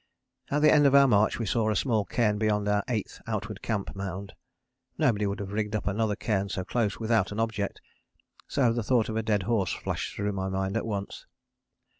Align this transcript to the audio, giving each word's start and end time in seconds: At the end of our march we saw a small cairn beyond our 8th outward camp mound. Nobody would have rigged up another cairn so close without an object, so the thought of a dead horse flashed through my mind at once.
At 0.49 0.63
the 0.63 0.73
end 0.73 0.87
of 0.87 0.95
our 0.95 1.07
march 1.07 1.37
we 1.37 1.45
saw 1.45 1.69
a 1.69 1.75
small 1.75 2.05
cairn 2.05 2.39
beyond 2.39 2.67
our 2.67 2.83
8th 2.87 3.21
outward 3.27 3.61
camp 3.61 3.95
mound. 3.95 4.33
Nobody 4.97 5.27
would 5.27 5.39
have 5.39 5.51
rigged 5.51 5.75
up 5.75 5.85
another 5.85 6.15
cairn 6.15 6.49
so 6.49 6.63
close 6.65 6.97
without 6.99 7.31
an 7.31 7.39
object, 7.39 7.79
so 8.47 8.73
the 8.73 8.81
thought 8.81 9.09
of 9.09 9.15
a 9.15 9.21
dead 9.21 9.43
horse 9.43 9.73
flashed 9.73 10.15
through 10.15 10.33
my 10.33 10.49
mind 10.49 10.75
at 10.75 10.87
once. 10.87 11.27